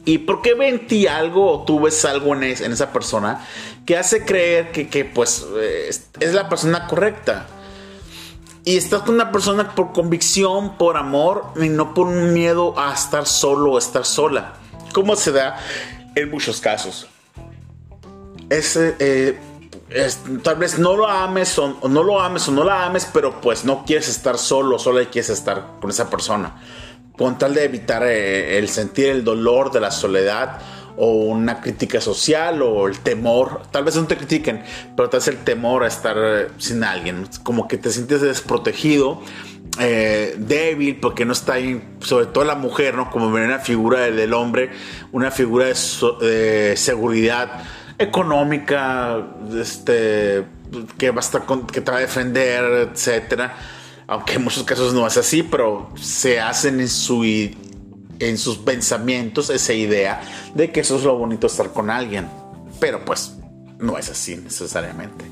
¿Y 0.05 0.19
por 0.19 0.41
qué 0.41 0.53
ve 0.53 0.69
en 0.69 0.87
ti 0.87 1.05
algo 1.05 1.51
o 1.51 1.65
tú 1.65 1.81
ves 1.81 2.05
algo 2.05 2.33
en, 2.33 2.43
esa 2.43 2.93
persona 2.93 3.45
que 3.85 3.97
hace 3.97 4.23
creer 4.23 4.71
que, 4.71 5.03
pues 5.03 5.45
eh, 5.57 5.89
es 6.21 6.33
la 6.33 6.47
persona 6.47 6.87
correcta? 6.87 7.47
Y 8.63 8.77
estás 8.77 9.01
con 9.01 9.15
una 9.15 9.33
persona 9.33 9.75
por 9.75 9.91
convicción, 9.91 10.77
por 10.77 10.95
amor 10.95 11.47
y 11.61 11.67
no 11.67 11.93
por 11.93 12.07
un 12.07 12.31
miedo 12.31 12.79
a 12.79 12.93
estar 12.93 13.27
solo 13.27 13.73
o 13.73 13.77
estar 13.77 14.05
sola. 14.05 14.53
¿Cómo 14.93 15.17
se 15.17 15.33
da 15.33 15.57
en 16.15 16.31
muchos 16.31 16.61
casos? 16.61 17.05
Eh, 18.49 19.37
tal 20.43 20.55
vez 20.57 20.77
no 20.77 20.95
lo 20.95 21.07
ames 21.07 21.57
o, 21.57 21.79
no 21.87 22.03
lo 22.03 22.21
ames 22.21 22.47
o 22.47 22.51
no 22.51 22.63
la 22.63 22.85
ames, 22.85 23.09
pero 23.11 23.41
pues 23.41 23.65
no 23.65 23.83
quieres 23.85 24.07
estar 24.09 24.37
solo, 24.37 24.79
solo 24.79 25.03
quieres 25.09 25.29
estar 25.29 25.77
con 25.79 25.89
esa 25.89 26.09
persona. 26.09 26.61
Con 27.17 27.37
tal 27.37 27.53
de 27.53 27.65
evitar 27.65 28.03
eh, 28.05 28.57
el 28.57 28.69
sentir 28.69 29.07
el 29.07 29.23
dolor 29.23 29.71
de 29.71 29.81
la 29.81 29.91
soledad 29.91 30.59
o 30.95 31.11
una 31.11 31.61
crítica 31.61 32.01
social 32.01 32.61
o 32.61 32.87
el 32.87 32.99
temor, 32.99 33.61
tal 33.71 33.83
vez 33.83 33.95
no 33.95 34.05
te 34.05 34.17
critiquen, 34.17 34.63
pero 34.95 35.09
te 35.09 35.17
hace 35.17 35.31
el 35.31 35.37
temor 35.37 35.83
a 35.83 35.87
estar 35.87 36.15
eh, 36.17 36.47
sin 36.57 36.83
alguien, 36.83 37.27
como 37.43 37.67
que 37.67 37.77
te 37.77 37.89
sientes 37.89 38.21
desprotegido, 38.21 39.21
eh, 39.79 40.35
débil, 40.37 40.99
porque 40.99 41.23
no 41.25 41.31
está 41.31 41.53
ahí, 41.53 41.81
sobre 42.01 42.25
todo 42.25 42.43
la 42.43 42.55
mujer, 42.55 42.95
¿no? 42.95 43.09
Como 43.09 43.27
una 43.27 43.59
figura 43.59 44.01
del 44.01 44.33
hombre, 44.33 44.71
una 45.13 45.31
figura 45.31 45.67
de, 45.67 46.73
seguridad 46.75 47.63
económica, 47.99 49.27
este, 49.53 50.45
que 50.97 51.11
va 51.11 51.17
a 51.17 51.19
estar 51.19 51.43
que 51.71 51.81
te 51.81 51.91
va 51.91 51.97
a 51.97 52.01
defender, 52.01 52.89
etcétera. 52.91 53.55
Aunque 54.07 54.35
en 54.35 54.43
muchos 54.43 54.63
casos 54.63 54.93
no 54.93 55.05
es 55.05 55.17
así, 55.17 55.43
pero 55.43 55.91
se 55.95 56.39
hacen 56.39 56.79
en 56.79 56.89
su 56.89 57.23
en 57.23 58.37
sus 58.37 58.57
pensamientos 58.57 59.49
esa 59.49 59.73
idea 59.73 60.21
de 60.53 60.71
que 60.71 60.79
eso 60.79 60.97
es 60.97 61.03
lo 61.03 61.17
bonito 61.17 61.47
estar 61.47 61.71
con 61.71 61.89
alguien. 61.89 62.27
Pero 62.79 63.03
pues 63.05 63.35
no 63.77 63.97
es 63.97 64.09
así 64.09 64.35
necesariamente. 64.37 65.25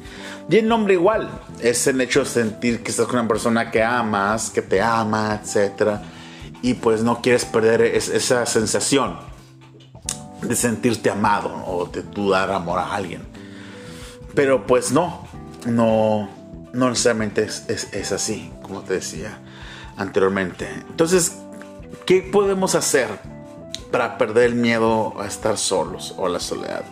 Y 0.49 0.57
el 0.57 0.67
nombre 0.67 0.93
igual, 0.93 1.29
es 1.61 1.87
el 1.87 1.99
hecho 1.99 2.21
de 2.21 2.25
sentir 2.27 2.83
que 2.83 2.91
estás 2.91 3.07
con 3.07 3.19
una 3.19 3.27
persona 3.27 3.71
que 3.71 3.83
amas, 3.83 4.49
que 4.49 4.61
te 4.61 4.81
ama, 4.81 5.41
etc. 5.41 5.99
Y 6.61 6.75
pues 6.75 7.01
no 7.01 7.21
quieres 7.21 7.45
perder 7.45 7.81
esa 7.81 8.45
sensación 8.45 9.26
de 10.41 10.55
sentirte 10.55 11.09
amado 11.09 11.63
o 11.65 11.85
de 11.85 12.03
tú 12.03 12.29
dar 12.29 12.51
amor 12.51 12.79
a 12.79 12.95
alguien. 12.95 13.23
Pero 14.35 14.65
pues 14.65 14.91
no, 14.91 15.27
no, 15.65 16.29
no 16.73 16.89
necesariamente 16.89 17.43
es, 17.43 17.65
es 17.67 18.11
así, 18.11 18.51
como 18.61 18.81
te 18.81 18.93
decía 18.93 19.39
anteriormente. 19.97 20.67
Entonces, 20.89 21.33
¿Qué 22.07 22.21
podemos 22.21 22.73
hacer 22.75 23.09
para 23.91 24.17
perder 24.17 24.45
el 24.45 24.55
miedo 24.55 25.19
a 25.19 25.25
estar 25.25 25.57
solos 25.57 26.15
o 26.17 26.25
a 26.25 26.29
la 26.29 26.39
soledad? 26.39 26.85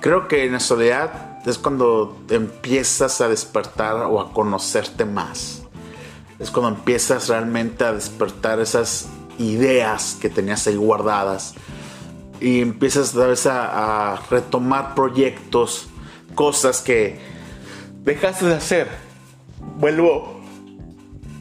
Creo 0.00 0.28
que 0.28 0.44
en 0.44 0.52
la 0.52 0.60
soledad 0.60 1.38
es 1.46 1.56
cuando 1.56 2.18
empiezas 2.28 3.22
a 3.22 3.28
despertar 3.28 3.96
o 3.96 4.20
a 4.20 4.32
conocerte 4.34 5.06
más. 5.06 5.62
Es 6.38 6.50
cuando 6.50 6.76
empiezas 6.76 7.28
realmente 7.28 7.82
a 7.84 7.92
despertar 7.92 8.60
esas 8.60 9.06
ideas 9.38 10.18
que 10.20 10.28
tenías 10.28 10.66
ahí 10.66 10.76
guardadas 10.76 11.54
y 12.40 12.60
empiezas 12.60 13.16
a, 13.16 13.26
vez 13.26 13.46
a 13.46 14.20
retomar 14.30 14.94
proyectos, 14.94 15.88
cosas 16.34 16.80
que 16.80 17.20
dejaste 18.04 18.46
de 18.46 18.54
hacer. 18.54 18.88
Vuelvo 19.78 20.40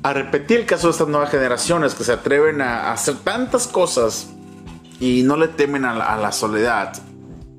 a 0.04 0.14
repetir 0.14 0.60
el 0.62 0.66
caso 0.66 0.88
de 0.88 0.92
estas 0.92 1.08
nuevas 1.08 1.30
generaciones 1.30 1.96
que 1.96 2.04
se 2.04 2.14
atreven 2.14 2.62
a 2.62 2.92
hacer 2.92 3.16
tantas 3.18 3.68
cosas 3.68 4.30
y 5.00 5.24
no 5.24 5.38
le 5.38 5.48
temen 5.48 5.86
a 5.86 6.18
la, 6.18 6.32
soledad. 6.32 6.94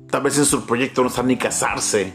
Tal 0.09 0.23
vez 0.23 0.37
en 0.37 0.45
su 0.45 0.65
proyecto 0.65 1.01
no 1.01 1.09
están 1.09 1.27
ni 1.27 1.37
casarse. 1.37 2.13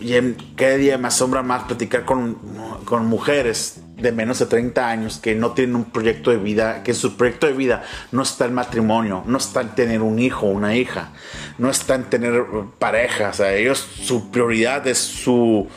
Y 0.00 0.14
en, 0.14 0.36
cada 0.54 0.76
día 0.76 0.98
me 0.98 1.08
asombra 1.08 1.42
más 1.42 1.64
platicar 1.64 2.04
con, 2.04 2.38
con 2.84 3.06
mujeres 3.06 3.80
de 3.98 4.12
menos 4.12 4.38
de 4.38 4.46
30 4.46 4.88
años 4.88 5.18
que 5.18 5.34
no 5.34 5.52
tienen 5.52 5.76
un 5.76 5.84
proyecto 5.84 6.30
de 6.30 6.36
vida, 6.36 6.82
que 6.82 6.94
su 6.94 7.16
proyecto 7.16 7.46
de 7.46 7.52
vida 7.52 7.82
no 8.12 8.22
está 8.22 8.44
el 8.44 8.52
matrimonio, 8.52 9.24
no 9.26 9.38
está 9.38 9.60
en 9.60 9.70
tener 9.70 10.02
un 10.02 10.18
hijo 10.18 10.46
una 10.46 10.76
hija, 10.76 11.10
no 11.58 11.68
está 11.68 11.96
en 11.96 12.04
tener 12.04 12.44
pareja. 12.78 13.32
O 13.38 13.44
ellos, 13.44 13.78
su 14.00 14.30
prioridad 14.30 14.86
es 14.86 14.98
su, 14.98 15.68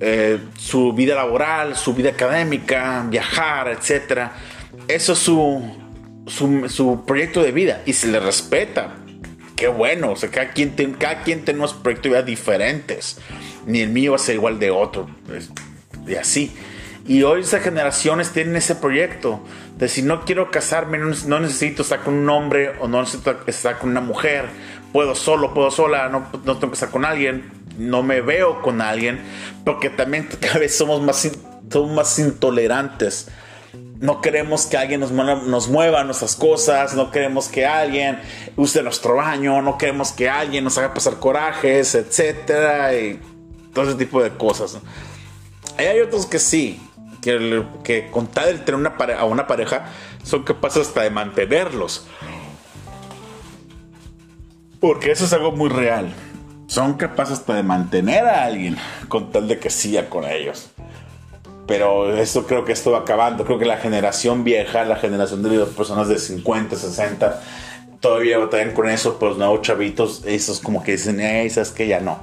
eh, 0.00 0.38
su 0.58 0.92
vida 0.92 1.14
laboral, 1.14 1.74
su 1.74 1.94
vida 1.94 2.10
académica, 2.10 3.04
viajar, 3.08 3.68
etc. 3.68 4.30
Eso 4.86 5.14
es 5.14 5.18
su, 5.18 5.64
su, 6.26 7.04
proyecto 7.06 7.42
de 7.42 7.52
vida 7.52 7.82
y 7.86 7.94
se 7.94 8.08
le 8.08 8.20
respeta. 8.20 8.96
Qué 9.56 9.68
bueno, 9.68 10.12
o 10.12 10.16
sea, 10.16 10.30
cada 10.30 10.50
quien, 10.50 10.70
cada 10.98 11.22
quien 11.22 11.44
tenemos 11.44 11.72
proyectos 11.72 12.04
de 12.04 12.18
vida 12.18 12.22
diferentes. 12.22 13.18
Ni 13.66 13.80
el 13.80 13.88
mío 13.88 14.12
va 14.12 14.16
a 14.16 14.20
ser 14.20 14.34
igual 14.34 14.58
de 14.58 14.70
otro. 14.70 15.08
Y 16.06 16.14
así. 16.14 16.54
Y 17.08 17.24
hoy 17.24 17.40
esas 17.40 17.62
generaciones 17.62 18.30
tienen 18.30 18.54
ese 18.54 18.76
proyecto 18.76 19.40
de 19.76 19.88
si 19.88 20.02
no 20.02 20.24
quiero 20.24 20.50
casarme, 20.50 20.98
no, 20.98 21.40
necesito 21.40 21.82
estar 21.82 22.02
con 22.02 22.14
un 22.14 22.28
hombre 22.28 22.72
o 22.80 22.86
no 22.86 23.00
necesito 23.00 23.34
estar 23.46 23.78
con 23.78 23.90
una 23.90 24.00
mujer. 24.00 24.44
Puedo 24.92 25.14
solo, 25.14 25.54
puedo 25.54 25.70
sola, 25.70 26.08
no, 26.08 26.28
no 26.44 26.58
tengo 26.58 26.68
que 26.68 26.74
estar 26.74 26.90
con 26.90 27.04
alguien 27.04 27.58
no 27.78 28.02
me 28.02 28.20
veo 28.20 28.60
con 28.60 28.80
alguien, 28.80 29.20
porque 29.64 29.88
también 29.88 30.28
cada 30.40 30.58
vez 30.58 30.76
somos 30.76 31.00
más, 31.00 31.30
somos 31.70 31.92
más 31.92 32.18
intolerantes. 32.18 33.28
No 34.00 34.20
queremos 34.20 34.66
que 34.66 34.76
alguien 34.76 35.00
nos 35.00 35.10
mueva, 35.10 35.34
nos 35.34 35.68
mueva 35.68 36.04
nuestras 36.04 36.36
cosas, 36.36 36.94
no 36.94 37.10
queremos 37.10 37.48
que 37.48 37.66
alguien 37.66 38.20
use 38.56 38.82
nuestro 38.82 39.16
baño, 39.16 39.60
no 39.60 39.76
queremos 39.76 40.12
que 40.12 40.28
alguien 40.28 40.62
nos 40.62 40.78
haga 40.78 40.94
pasar 40.94 41.18
corajes, 41.18 41.94
etcétera, 41.96 42.94
y 42.94 43.20
todo 43.72 43.88
ese 43.88 43.96
tipo 43.96 44.22
de 44.22 44.30
cosas. 44.30 44.78
Hay 45.76 46.00
otros 46.00 46.26
que 46.26 46.38
sí, 46.38 46.80
que, 47.20 47.64
que 47.84 48.10
con 48.10 48.26
tal 48.26 48.46
de 48.46 48.64
tener 48.64 48.80
una 48.80 48.96
a 49.18 49.24
una 49.24 49.46
pareja, 49.46 49.86
son 50.22 50.42
capaces 50.42 50.88
hasta 50.88 51.02
de 51.02 51.10
mantenerlos. 51.10 52.06
Porque 54.80 55.10
eso 55.10 55.24
es 55.24 55.32
algo 55.32 55.52
muy 55.52 55.68
real 55.70 56.14
son 56.68 56.94
capaces 56.94 57.40
hasta 57.40 57.54
de 57.54 57.62
mantener 57.62 58.26
a 58.26 58.44
alguien 58.44 58.76
con 59.08 59.32
tal 59.32 59.48
de 59.48 59.58
que 59.58 59.70
siga 59.70 60.08
con 60.08 60.24
ellos. 60.24 60.68
Pero 61.66 62.16
eso 62.16 62.46
creo 62.46 62.64
que 62.64 62.72
esto 62.72 62.92
va 62.92 63.00
acabando. 63.00 63.44
Creo 63.44 63.58
que 63.58 63.64
la 63.64 63.78
generación 63.78 64.44
vieja, 64.44 64.84
la 64.84 64.96
generación 64.96 65.42
de 65.42 65.64
personas 65.66 66.08
de 66.08 66.18
50, 66.18 66.76
60, 66.76 67.42
todavía 68.00 68.38
batallan 68.38 68.72
con 68.72 68.88
eso, 68.88 69.18
pero 69.18 69.30
los 69.30 69.38
nuevos 69.38 69.62
chavitos, 69.62 70.22
esos 70.26 70.60
como 70.60 70.82
que 70.82 70.92
dicen, 70.92 71.18
hey, 71.20 71.48
sabes 71.50 71.70
que 71.70 71.88
ya 71.88 72.00
no. 72.00 72.18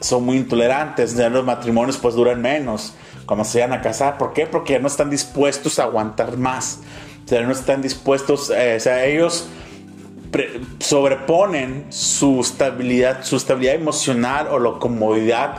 Son 0.00 0.24
muy 0.24 0.36
intolerantes, 0.36 1.16
ya 1.16 1.28
los 1.28 1.44
matrimonios 1.44 1.96
pues 1.96 2.14
duran 2.14 2.42
menos 2.42 2.92
cuando 3.26 3.44
se 3.44 3.60
van 3.60 3.72
a 3.72 3.80
casar. 3.80 4.18
¿Por 4.18 4.32
qué? 4.32 4.46
Porque 4.46 4.78
no 4.78 4.86
están 4.86 5.10
dispuestos 5.10 5.78
a 5.78 5.84
aguantar 5.84 6.36
más. 6.36 6.80
O 7.24 7.28
sea, 7.28 7.42
no 7.42 7.52
están 7.52 7.82
dispuestos, 7.82 8.50
eh, 8.50 8.76
o 8.76 8.80
sea, 8.80 9.04
ellos 9.04 9.48
sobreponen 10.78 11.86
su 11.88 12.40
estabilidad, 12.40 13.24
su 13.24 13.36
estabilidad 13.36 13.74
emocional 13.74 14.48
o 14.50 14.58
la 14.58 14.78
comodidad 14.78 15.58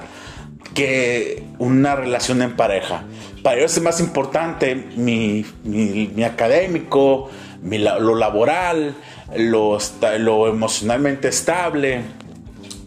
que 0.73 1.43
una 1.57 1.95
relación 1.95 2.41
en 2.41 2.55
pareja. 2.55 3.03
Para 3.43 3.57
ellos 3.57 3.75
es 3.75 3.83
más 3.83 3.99
importante 3.99 4.75
mi, 4.75 5.45
mi, 5.63 6.23
académico, 6.23 7.29
lo 7.63 8.15
laboral, 8.15 8.95
lo, 9.35 9.77
lo 10.19 10.47
emocionalmente 10.47 11.29
estable, 11.29 12.01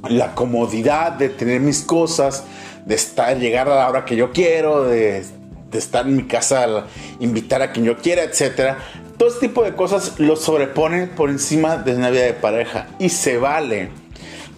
la 0.08 0.34
comodidad 0.34 1.12
de 1.12 1.28
tener 1.28 1.60
mis 1.60 1.82
cosas, 1.82 2.44
de 2.84 2.94
estar, 2.94 3.36
llegar 3.38 3.68
a 3.68 3.76
la 3.76 3.88
hora 3.88 4.04
que 4.04 4.16
yo 4.16 4.32
quiero, 4.32 4.84
de, 4.84 5.24
estar 5.72 6.06
en 6.06 6.16
mi 6.16 6.24
casa, 6.24 6.86
invitar 7.20 7.62
a 7.62 7.72
quien 7.72 7.84
yo 7.86 7.96
quiera, 7.96 8.22
etcétera, 8.22 8.78
todo 9.16 9.28
este 9.28 9.48
tipo 9.48 9.62
de 9.62 9.74
cosas 9.74 10.18
lo 10.18 10.36
sobreponen 10.36 11.10
por 11.10 11.30
encima 11.30 11.76
de 11.76 11.94
una 11.94 12.10
vida 12.10 12.22
de 12.22 12.32
pareja. 12.32 12.88
Y 12.98 13.10
se 13.10 13.36
vale. 13.36 13.90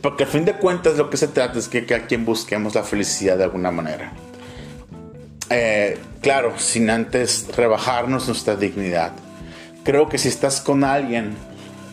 Porque 0.01 0.25
al 0.25 0.31
fin 0.31 0.45
de 0.45 0.55
cuentas 0.55 0.97
lo 0.97 1.11
que 1.11 1.17
se 1.17 1.29
trata 1.29 1.59
es 1.59 1.69
que 1.69 1.85
cada 1.85 2.07
quien 2.07 2.25
busquemos 2.25 2.75
la 2.75 2.83
felicidad 2.83 3.37
de 3.37 3.45
alguna 3.45 3.71
manera. 3.71 4.13
Eh, 5.51 5.99
claro, 6.21 6.55
sin 6.59 6.91
antes 6.91 7.47
rebajarnos 7.57 8.27
nuestra 8.27 8.57
dignidad. 8.57 9.13
Creo 9.85 10.09
que 10.09 10.19
si 10.19 10.29
estás 10.29 10.61
con 10.61 10.85
alguien 10.85 11.35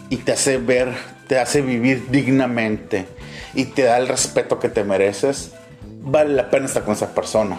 y 0.09 0.17
te 0.17 0.31
hace 0.31 0.57
ver 0.57 0.93
te 1.29 1.38
hace 1.38 1.62
vivir 1.62 2.09
dignamente 2.09 3.05
y 3.53 3.65
te 3.65 3.83
da 3.83 4.00
el 4.00 4.07
respeto 4.07 4.59
que 4.59 4.67
te 4.67 4.83
mereces, 4.83 5.51
vale 6.01 6.34
la 6.34 6.50
pena 6.50 6.65
estar 6.65 6.84
con 6.84 6.94
esa 6.94 7.13
persona. 7.13 7.58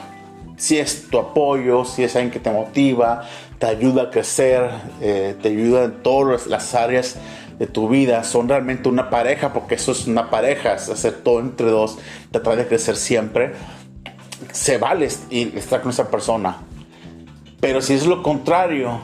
Si 0.57 0.79
es 0.79 1.09
tu 1.09 1.19
apoyo, 1.19 1.85
si 1.85 2.05
es 2.05 2.15
alguien 2.17 2.31
que 2.31 2.41
te 2.41 2.51
motiva, 2.51 3.23
te 3.59 3.67
ayuda 3.67 4.05
a 4.05 4.11
crecer, 4.11 4.69
eh, 5.01 5.35
te 5.41 5.49
ayuda 5.49 5.85
en 5.85 6.03
todas 6.03 6.47
las 6.47 6.75
áreas 6.75 7.17
de 7.59 7.67
tu 7.67 7.89
vida, 7.89 8.25
son 8.25 8.49
realmente 8.49 8.89
una 8.89 9.11
pareja, 9.11 9.53
porque 9.53 9.75
eso 9.77 9.93
es 9.93 10.07
una 10.07 10.31
pareja, 10.31 10.75
es 10.75 10.89
hacer 10.89 11.23
todo 11.23 11.41
entre 11.41 11.67
dos, 11.69 11.99
trae 12.31 12.57
de 12.57 12.67
crecer 12.67 12.97
siempre, 12.97 13.53
se 14.53 14.79
vale 14.79 15.07
estar 15.31 15.83
con 15.83 15.91
esa 15.91 16.11
persona. 16.11 16.59
Pero 17.61 17.83
si 17.83 17.95
es 17.95 18.07
lo 18.07 18.23
contrario, 18.23 19.01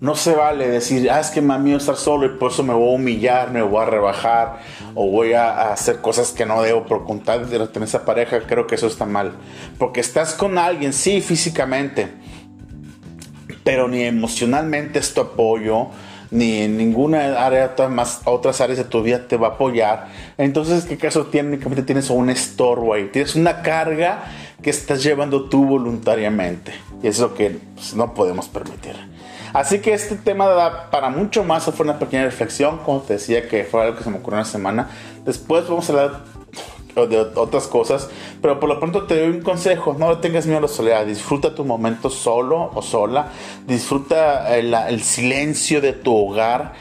no 0.00 0.14
se 0.14 0.34
vale 0.34 0.68
decir, 0.68 1.10
ah, 1.10 1.18
es 1.18 1.30
que 1.30 1.40
me 1.40 1.74
estar 1.74 1.96
solo 1.96 2.26
y 2.26 2.38
por 2.38 2.52
eso 2.52 2.62
me 2.62 2.72
voy 2.72 2.92
a 2.92 2.94
humillar, 2.94 3.50
me 3.50 3.62
voy 3.62 3.82
a 3.82 3.86
rebajar 3.86 4.58
o 4.94 5.10
voy 5.10 5.32
a, 5.32 5.72
hacer 5.72 6.00
cosas 6.00 6.30
que 6.30 6.46
no 6.46 6.62
debo 6.62 6.86
por 6.86 7.04
contar 7.04 7.46
de 7.46 7.66
tener 7.66 7.88
esa 7.88 8.04
pareja. 8.04 8.40
Creo 8.46 8.66
que 8.66 8.76
eso 8.76 8.86
está 8.86 9.06
mal. 9.06 9.32
Porque 9.76 10.00
estás 10.00 10.34
con 10.34 10.56
alguien, 10.56 10.92
sí, 10.92 11.20
físicamente, 11.20 12.08
pero 13.64 13.88
ni 13.88 14.02
emocionalmente 14.02 15.00
es 15.00 15.12
tu 15.12 15.20
apoyo, 15.20 15.88
ni 16.30 16.62
en 16.62 16.76
ninguna 16.76 17.44
área 17.44 17.74
más 17.88 18.20
otras 18.24 18.60
áreas 18.60 18.78
de 18.78 18.84
tu 18.84 19.02
vida 19.02 19.26
te 19.26 19.36
va 19.36 19.48
a 19.48 19.50
apoyar. 19.52 20.08
Entonces, 20.36 20.84
¿qué 20.84 20.96
caso 20.96 21.26
técnicamente 21.26 21.82
tienes 21.82 22.08
un 22.08 22.30
estorbo 22.30 22.94
ahí? 22.94 23.08
Tienes 23.12 23.34
una 23.34 23.62
carga 23.62 24.26
que 24.62 24.70
estás 24.70 25.02
llevando 25.02 25.48
tú 25.48 25.64
voluntariamente. 25.64 26.72
Y 27.02 27.08
es 27.08 27.18
lo 27.18 27.34
que 27.34 27.58
pues, 27.74 27.94
no 27.94 28.14
podemos 28.14 28.48
permitir. 28.48 28.96
Así 29.52 29.80
que 29.80 29.94
este 29.94 30.16
tema 30.16 30.46
da 30.46 30.90
para 30.90 31.08
mucho 31.08 31.44
más. 31.44 31.64
Fue 31.64 31.84
una 31.84 31.98
pequeña 31.98 32.24
reflexión, 32.24 32.78
como 32.78 33.00
te 33.00 33.14
decía, 33.14 33.48
que 33.48 33.64
fue 33.64 33.82
algo 33.82 33.96
que 33.96 34.04
se 34.04 34.10
me 34.10 34.18
ocurrió 34.18 34.38
en 34.38 34.44
la 34.44 34.50
semana. 34.50 34.90
Después 35.24 35.68
vamos 35.68 35.88
a 35.88 35.92
hablar 35.92 36.24
de 37.06 37.18
otras 37.36 37.68
cosas, 37.68 38.08
pero 38.42 38.58
por 38.58 38.68
lo 38.68 38.80
pronto 38.80 39.04
te 39.04 39.20
doy 39.20 39.28
un 39.30 39.42
consejo, 39.42 39.94
no 39.96 40.10
le 40.10 40.16
tengas 40.16 40.46
miedo 40.46 40.58
a 40.58 40.62
la 40.62 40.68
soledad, 40.68 41.06
disfruta 41.06 41.54
tu 41.54 41.64
momento 41.64 42.10
solo 42.10 42.72
o 42.74 42.82
sola, 42.82 43.28
disfruta 43.66 44.56
el, 44.56 44.74
el 44.74 45.02
silencio 45.02 45.80
de 45.80 45.92
tu 45.92 46.16
hogar 46.16 46.72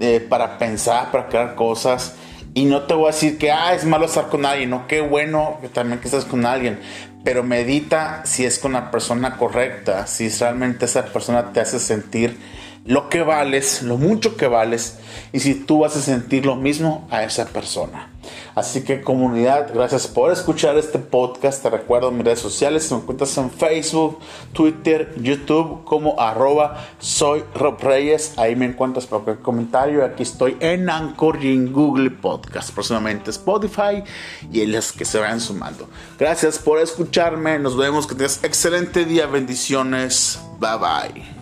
eh, 0.00 0.24
para 0.26 0.56
pensar, 0.58 1.10
para 1.10 1.28
crear 1.28 1.54
cosas. 1.54 2.14
Y 2.54 2.64
no 2.64 2.84
te 2.84 2.94
voy 2.94 3.04
a 3.04 3.06
decir 3.08 3.36
que 3.36 3.50
ah, 3.50 3.74
es 3.74 3.84
malo 3.84 4.06
estar 4.06 4.28
con 4.28 4.46
alguien, 4.46 4.70
no, 4.70 4.86
qué 4.86 5.02
bueno 5.02 5.58
que 5.60 5.68
también 5.68 6.00
que 6.00 6.06
estés 6.06 6.24
con 6.24 6.46
alguien, 6.46 6.80
pero 7.26 7.42
medita 7.42 8.24
si 8.24 8.44
es 8.44 8.60
con 8.60 8.74
la 8.74 8.92
persona 8.92 9.36
correcta, 9.36 10.06
si 10.06 10.28
realmente 10.28 10.84
esa 10.84 11.06
persona 11.06 11.52
te 11.52 11.58
hace 11.58 11.80
sentir 11.80 12.38
lo 12.86 13.08
que 13.08 13.22
vales, 13.22 13.82
lo 13.82 13.96
mucho 13.96 14.36
que 14.36 14.46
vales, 14.46 14.98
y 15.32 15.40
si 15.40 15.54
tú 15.54 15.80
vas 15.80 15.96
a 15.96 16.00
sentir 16.00 16.46
lo 16.46 16.56
mismo 16.56 17.06
a 17.10 17.24
esa 17.24 17.46
persona. 17.46 18.10
Así 18.54 18.82
que 18.82 19.02
comunidad, 19.02 19.72
gracias 19.74 20.06
por 20.06 20.32
escuchar 20.32 20.78
este 20.78 20.98
podcast. 20.98 21.62
Te 21.62 21.70
recuerdo 21.70 22.10
mis 22.10 22.24
redes 22.24 22.40
sociales, 22.40 22.90
me 22.90 22.98
encuentras 22.98 23.36
en 23.36 23.50
Facebook, 23.50 24.18
Twitter, 24.52 25.14
YouTube 25.20 25.84
como 25.84 26.18
arroba 26.18 26.86
soy 26.98 27.44
Rob 27.54 27.78
Reyes. 27.80 28.32
Ahí 28.36 28.56
me 28.56 28.64
encuentras 28.64 29.06
para 29.06 29.22
cualquier 29.22 29.44
comentario. 29.44 30.04
Aquí 30.04 30.22
estoy 30.22 30.56
en 30.60 30.88
Anchor 30.88 31.44
y 31.44 31.52
en 31.52 31.72
Google 31.72 32.10
Podcast, 32.10 32.72
próximamente 32.72 33.30
Spotify 33.30 34.02
y 34.50 34.62
en 34.62 34.72
las 34.72 34.90
que 34.92 35.04
se 35.04 35.18
vayan 35.18 35.40
sumando. 35.40 35.88
Gracias 36.18 36.58
por 36.58 36.80
escucharme. 36.80 37.58
Nos 37.58 37.76
vemos. 37.76 38.06
Que 38.06 38.14
tengas 38.14 38.42
excelente 38.42 39.04
día. 39.04 39.26
Bendiciones. 39.26 40.40
Bye 40.58 40.78
bye. 40.78 41.35